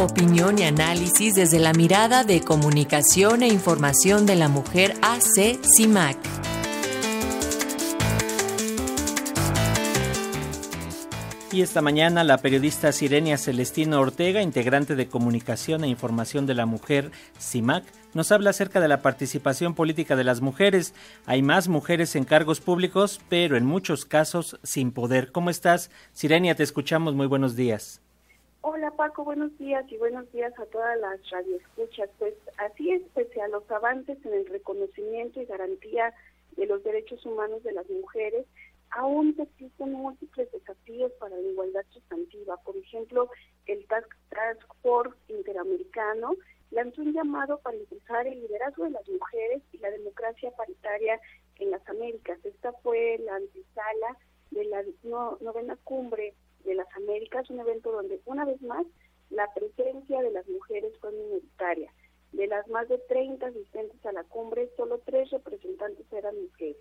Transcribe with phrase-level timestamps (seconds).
[0.00, 6.16] Opinión y análisis desde la mirada de comunicación e información de la mujer AC CIMAC.
[11.52, 16.64] Y esta mañana la periodista Sirenia Celestino Ortega, integrante de Comunicación e Información de la
[16.64, 20.94] Mujer CIMAC, nos habla acerca de la participación política de las mujeres.
[21.26, 25.30] Hay más mujeres en cargos públicos, pero en muchos casos sin poder.
[25.30, 25.90] ¿Cómo estás?
[26.14, 27.14] Sirenia, te escuchamos.
[27.14, 28.00] Muy buenos días.
[28.62, 32.10] Hola Paco, buenos días y buenos días a todas las radioescuchas.
[32.18, 36.12] Pues así es, pese a los avances en el reconocimiento y garantía
[36.58, 38.44] de los derechos humanos de las mujeres,
[38.90, 42.58] aún existen múltiples desafíos para la igualdad sustantiva.
[42.58, 43.30] Por ejemplo,
[43.64, 44.12] el Task,
[44.82, 46.34] Force Interamericano
[46.70, 51.18] lanzó un llamado para impulsar el liderazgo de las mujeres y la democracia paritaria
[51.56, 52.38] en las Américas.
[52.44, 54.18] Esta fue la antesala
[54.50, 54.82] de la
[55.40, 58.86] novena cumbre de las Américas, un evento donde una vez más
[59.30, 61.92] la presencia de las mujeres fue minoritaria.
[62.32, 66.76] De las más de 30 asistentes a la cumbre, solo tres representantes eran mujeres.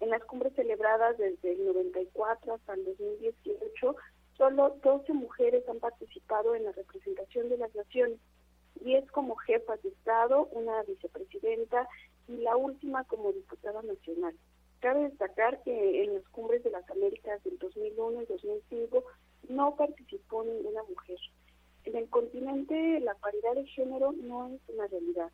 [0.00, 3.96] En las cumbres celebradas desde el 94 hasta el 2018,
[4.36, 8.18] solo 12 mujeres han participado en la representación de las naciones,
[8.80, 11.88] 10 como jefas de Estado, una vicepresidenta
[12.26, 14.34] y la última como diputada nacional.
[14.82, 19.04] Cabe destacar que en las cumbres de las Américas del 2001 y 2005
[19.48, 21.18] no participó ninguna mujer.
[21.84, 25.30] En el continente la paridad de género no es una realidad.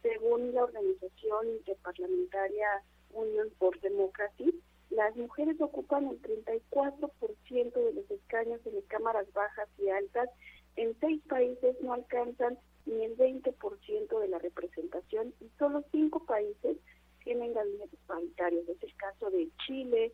[0.00, 2.68] Según la organización interparlamentaria
[3.12, 9.68] Union for Democracy, las mujeres ocupan el 34% de los escaños en las cámaras bajas
[9.76, 10.30] y altas.
[10.76, 16.78] En seis países no alcanzan ni el 20% de la representación y solo cinco países
[17.26, 18.68] tienen gabinetes paritarios.
[18.68, 20.12] Es el caso de Chile,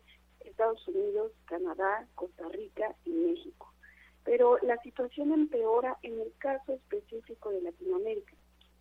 [0.73, 3.71] Estados Unidos, Canadá, Costa Rica y México.
[4.23, 8.33] Pero la situación empeora en el caso específico de Latinoamérica.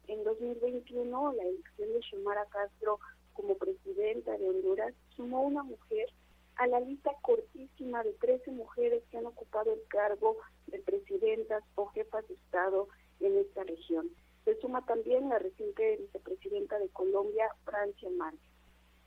[0.08, 2.98] En 2021, la elección de Xiomara Castro
[3.34, 6.08] como presidenta de Honduras sumó una mujer
[6.56, 10.36] a la lista cortísima de 13 mujeres que han ocupado el cargo
[10.66, 12.88] de presidentas o jefas de Estado
[13.20, 14.08] en esta región.
[14.44, 18.51] Se suma también la reciente vicepresidenta de Colombia, Francia Márquez.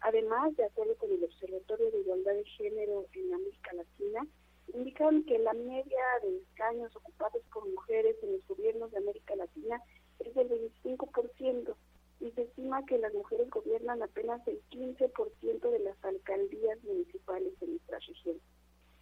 [0.06, 4.28] Además, de acuerdo con el Observatorio de Igualdad de Género en América Latina,
[4.74, 9.82] indican que la media de escaños ocupados por mujeres en los gobiernos de América Latina
[10.20, 11.76] es del 25%
[12.22, 17.68] y se estima que las mujeres gobiernan apenas el 15% de las alcaldías municipales de
[17.68, 18.38] nuestra región.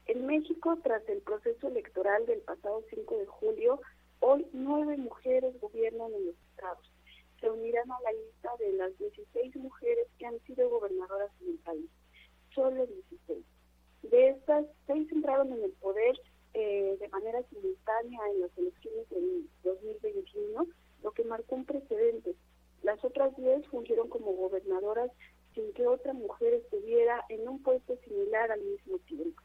[0.05, 3.79] En México, tras el proceso electoral del pasado 5 de julio,
[4.25, 6.89] Hoy nueve mujeres gobiernan en los estados.
[7.41, 11.57] Se unirán a la lista de las 16 mujeres que han sido gobernadoras en el
[11.57, 11.89] país.
[12.55, 13.43] Solo 16.
[14.03, 16.17] De estas, seis entraron en el poder
[16.53, 20.67] eh, de manera simultánea en las elecciones del 2021,
[21.03, 22.33] lo que marcó un precedente.
[22.81, 25.11] Las otras 10 fungieron como gobernadoras
[25.53, 29.41] sin que otra mujer estuviera en un puesto similar al mismo tiempo.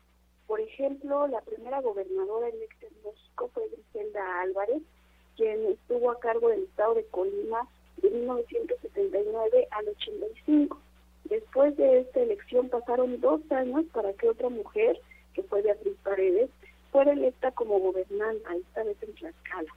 [0.48, 4.82] Por ejemplo, la primera gobernadora electa en México fue Griselda Álvarez,
[5.36, 7.66] quien estuvo a cargo del estado de Colima
[8.02, 10.78] de 1979 al 85.
[11.24, 14.98] Después de esta elección pasaron dos años para que otra mujer,
[15.34, 16.50] que fue Beatriz Paredes,
[16.90, 19.72] fuera electa como gobernanta, esta vez en Tlaxcala.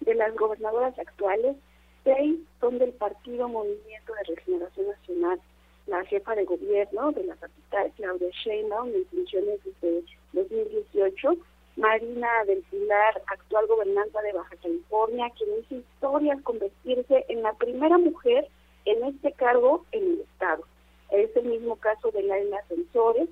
[0.00, 1.56] De las gobernadoras actuales,
[2.04, 5.40] seis son del Partido Movimiento de Regeneración Nacional,
[5.86, 11.36] la jefa de gobierno de la capital, Claudia Sheinbaum, en funciones desde 2018,
[11.82, 17.52] Marina del Pilar, actual gobernanta de Baja California, quien hizo historia al convertirse en la
[17.54, 18.46] primera mujer
[18.84, 20.62] en este cargo en el Estado.
[21.10, 23.28] Es el mismo caso de Laila Ascensores,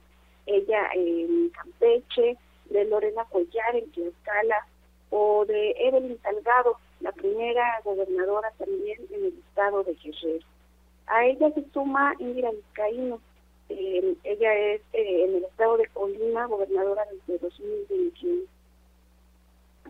[0.47, 2.37] ella en Campeche,
[2.71, 4.67] de Lorena Collar en Tlaxcala,
[5.11, 10.45] o de Evelyn Salgado, la primera gobernadora también en el estado de Guerrero.
[11.07, 13.21] A ella se suma Indira Vizcaíno.
[13.71, 18.43] Eh, ella es eh, en el estado de Colima gobernadora desde 2021.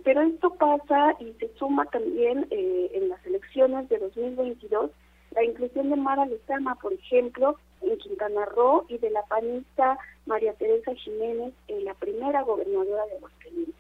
[0.05, 4.90] Pero esto pasa y se suma también eh, en las elecciones de 2022
[5.32, 10.52] la inclusión de Mara Lezama, por ejemplo, en Quintana Roo y de la panista María
[10.55, 13.75] Teresa Jiménez, en la primera gobernadora de Aguascalientes.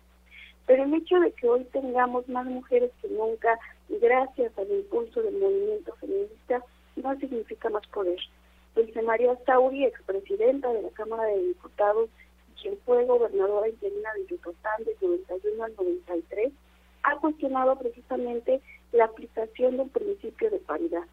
[0.66, 3.58] Pero el hecho de que hoy tengamos más mujeres que nunca,
[3.88, 6.62] gracias al impulso del movimiento feminista,
[6.96, 8.20] no significa más poder.
[8.80, 12.08] Dulce María Sauri, expresidenta de la Cámara de Diputados,
[12.62, 16.52] quien fue gobernadora interina de Yucatán desde 91 al 93,
[17.02, 18.62] ha cuestionado precisamente
[18.92, 21.04] la aplicación del principio de paridad.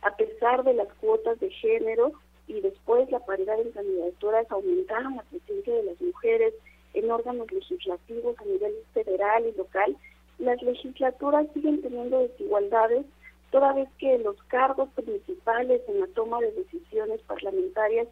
[0.00, 2.12] A pesar de las cuotas de género
[2.48, 6.54] y después la paridad en candidaturas aumentaron la presencia de las mujeres
[6.94, 9.94] en órganos legislativos a nivel federal y local,
[10.38, 13.04] las legislaturas siguen teniendo desigualdades
[13.50, 18.08] toda vez que los cargos principales en la toma de decisiones parlamentarias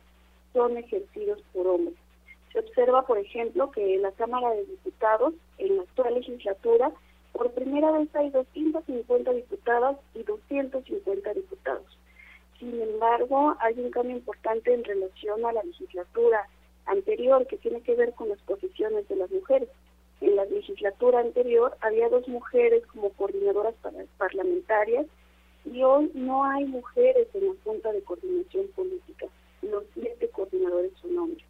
[0.53, 1.97] son ejercidos por hombres.
[2.53, 6.91] Se observa, por ejemplo, que en la Cámara de Diputados, en la actual legislatura,
[7.33, 11.99] por primera vez hay 250 diputadas y 250 diputados.
[12.59, 16.49] Sin embargo, hay un cambio importante en relación a la legislatura
[16.87, 19.69] anterior que tiene que ver con las posiciones de las mujeres.
[20.21, 23.75] En la legislatura anterior había dos mujeres como coordinadoras
[24.17, 25.07] parlamentarias
[25.73, 29.27] y hoy no hay mujeres en la Junta de Coordinación Política.
[29.63, 31.45] Los siete coordinadores son hombres.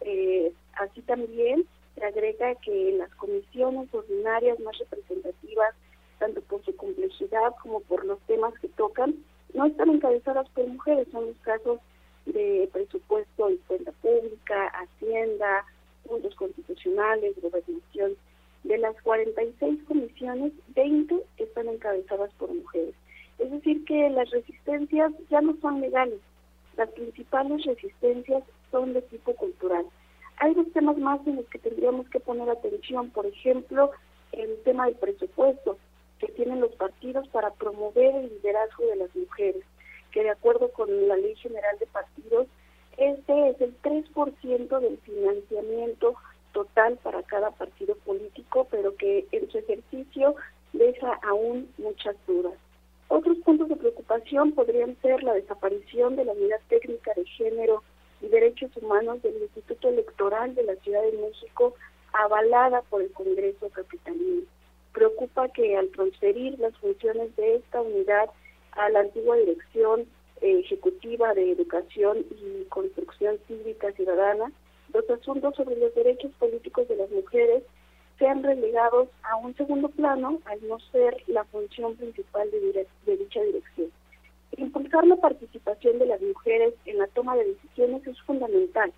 [0.00, 5.74] Eh, así también se agrega que las comisiones ordinarias más representativas,
[6.18, 9.16] tanto por su complejidad como por los temas que tocan,
[9.54, 11.06] no están encabezadas por mujeres.
[11.12, 11.78] Son los casos
[12.26, 15.64] de presupuesto y cuenta pública, hacienda,
[16.06, 18.16] puntos constitucionales, gobernación.
[18.64, 22.94] De las 46 comisiones, 20 están encabezadas por mujeres.
[23.38, 26.20] Es decir, que las resistencias ya no son legales.
[26.76, 29.84] Las principales resistencias son de tipo cultural.
[30.38, 33.10] Hay dos temas más en los que tendríamos que poner atención.
[33.10, 33.90] Por ejemplo,
[34.32, 35.78] el tema del presupuesto
[36.18, 39.64] que tienen los partidos para promover el liderazgo de las mujeres,
[40.12, 42.46] que de acuerdo con la Ley General de Partidos,
[42.96, 46.14] este es el 3% del financiamiento
[46.52, 50.36] total para cada partido político, pero que en su ejercicio
[50.72, 52.54] deja aún muchas dudas.
[53.14, 57.82] Otros puntos de preocupación podrían ser la desaparición de la unidad técnica de género
[58.22, 61.74] y derechos humanos del Instituto Electoral de la Ciudad de México,
[62.14, 64.46] avalada por el Congreso Capitalino.
[64.94, 68.30] Preocupa que al transferir las funciones de esta unidad
[68.70, 70.06] a la antigua Dirección
[70.40, 74.50] Ejecutiva de Educación y Construcción Cívica Ciudadana,
[74.94, 77.62] los asuntos sobre los derechos políticos de las mujeres
[78.22, 83.42] sean relegados a un segundo plano al no ser la función principal de, de dicha
[83.42, 83.90] dirección.
[84.56, 88.92] Impulsar la participación de las mujeres en la toma de decisiones es fundamental,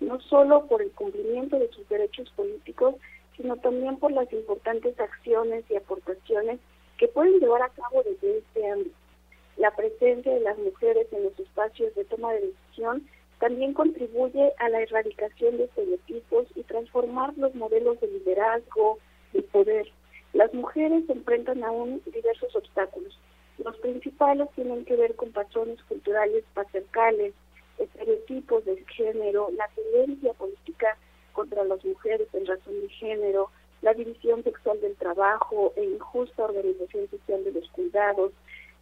[0.00, 2.94] no solo por el cumplimiento de sus derechos políticos,
[3.36, 6.58] sino también por las importantes acciones y aportaciones
[6.96, 8.96] que pueden llevar a cabo desde este ámbito.
[9.58, 13.06] La presencia de las mujeres en los espacios de toma de decisión
[13.40, 18.98] también contribuye a la erradicación de estereotipos y transformar los modelos de liderazgo
[19.32, 19.90] y poder.
[20.34, 23.18] Las mujeres se enfrentan aún diversos obstáculos.
[23.64, 27.32] Los principales tienen que ver con patrones culturales patriarcales,
[27.78, 30.98] estereotipos de género, la violencia política
[31.32, 33.50] contra las mujeres en razón de género,
[33.80, 38.32] la división sexual del trabajo e injusta organización social de los cuidados,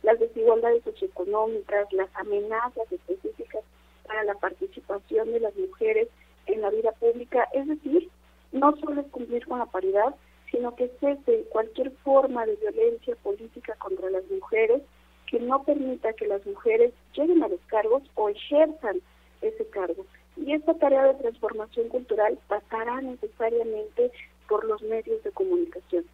[0.02, 3.62] las desigualdades socioeconómicas, las amenazas específicas
[4.08, 6.08] para la participación de las mujeres
[6.46, 8.08] en la vida pública, es decir,
[8.52, 10.14] no solo es cumplir con la paridad,
[10.50, 14.82] sino que cese cualquier forma de violencia política contra las mujeres
[15.26, 19.00] que no permita que las mujeres lleguen a los cargos o ejerzan
[19.42, 20.06] ese cargo.
[20.36, 24.10] Y esta tarea de transformación cultural pasará necesariamente
[24.48, 26.04] por los medios de comunicación.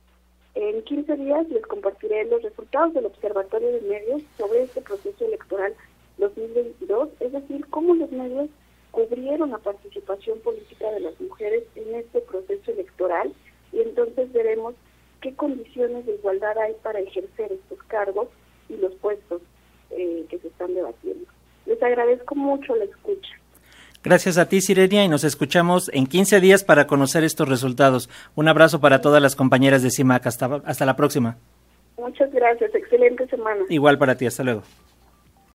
[0.54, 5.74] En 15 días les compartiré los resultados del Observatorio de Medios sobre este proceso electoral
[6.18, 8.48] 2022, es decir, cómo los medios
[8.90, 13.32] cubrieron la participación política de las mujeres en este proceso electoral
[13.72, 14.74] y entonces veremos
[15.20, 18.28] qué condiciones de igualdad hay para ejercer estos cargos
[18.68, 19.42] y los puestos
[19.90, 21.26] eh, que se están debatiendo.
[21.66, 23.30] Les agradezco mucho la escucha.
[24.04, 28.10] Gracias a ti, Sirenia, y nos escuchamos en 15 días para conocer estos resultados.
[28.34, 30.26] Un abrazo para todas las compañeras de CIMAC.
[30.26, 31.38] Hasta, hasta la próxima.
[31.96, 32.74] Muchas gracias.
[32.74, 33.64] Excelente semana.
[33.70, 34.26] Igual para ti.
[34.26, 34.62] Hasta luego.